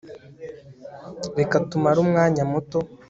reka 1.37 1.55
tumare 1.69 1.97
umwanya 2.05 2.43
muto 2.51 2.79